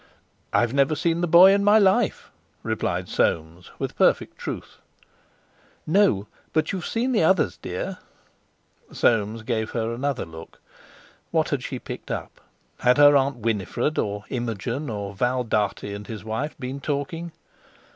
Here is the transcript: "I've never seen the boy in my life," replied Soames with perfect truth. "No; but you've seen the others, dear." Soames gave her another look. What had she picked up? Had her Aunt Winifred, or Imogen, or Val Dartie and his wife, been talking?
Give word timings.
"I've 0.51 0.73
never 0.73 0.95
seen 0.95 1.21
the 1.21 1.27
boy 1.27 1.51
in 1.53 1.63
my 1.63 1.77
life," 1.77 2.31
replied 2.63 3.07
Soames 3.07 3.69
with 3.77 3.95
perfect 3.95 4.35
truth. 4.39 4.77
"No; 5.85 6.25
but 6.53 6.71
you've 6.71 6.87
seen 6.87 7.11
the 7.11 7.21
others, 7.23 7.55
dear." 7.57 7.99
Soames 8.91 9.43
gave 9.43 9.69
her 9.73 9.93
another 9.93 10.25
look. 10.25 10.59
What 11.29 11.49
had 11.49 11.61
she 11.61 11.77
picked 11.77 12.09
up? 12.09 12.41
Had 12.79 12.97
her 12.97 13.15
Aunt 13.15 13.37
Winifred, 13.43 13.99
or 13.99 14.23
Imogen, 14.29 14.89
or 14.89 15.13
Val 15.13 15.43
Dartie 15.43 15.93
and 15.93 16.07
his 16.07 16.23
wife, 16.23 16.57
been 16.57 16.79
talking? 16.79 17.31